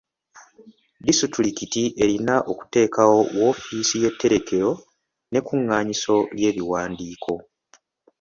[1.05, 4.71] Disitulikiti erina okuteekawo woofiisi y'etterekero
[5.31, 7.33] n'ekkunganyizo ly'ebiwandiiko.